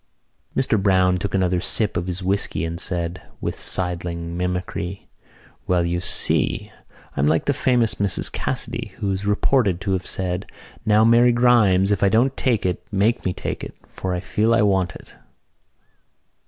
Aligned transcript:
Mr 0.55 0.81
Browne 0.81 1.17
took 1.19 1.35
another 1.35 1.61
sip 1.61 1.95
of 1.95 2.07
his 2.07 2.23
whisky 2.23 2.65
and 2.65 2.79
said, 2.79 3.21
with 3.39 3.59
sidling 3.59 4.35
mimicry: 4.35 4.99
"Well, 5.67 5.85
you 5.85 5.99
see, 5.99 6.71
I'm 7.15 7.27
like 7.27 7.45
the 7.45 7.53
famous 7.53 7.93
Mrs 7.93 8.31
Cassidy, 8.31 8.93
who 8.95 9.11
is 9.11 9.27
reported 9.27 9.79
to 9.81 9.91
have 9.91 10.07
said: 10.07 10.47
'Now, 10.87 11.05
Mary 11.05 11.31
Grimes, 11.31 11.91
if 11.91 12.01
I 12.01 12.09
don't 12.09 12.35
take 12.35 12.65
it, 12.65 12.83
make 12.91 13.23
me 13.25 13.31
take 13.31 13.63
it, 13.63 13.75
for 13.89 14.15
I 14.15 14.21
feel 14.21 14.55
I 14.55 14.63
want 14.63 14.95
it. 14.95 15.13